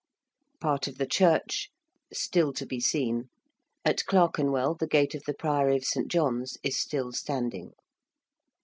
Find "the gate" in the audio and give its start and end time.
4.73-5.13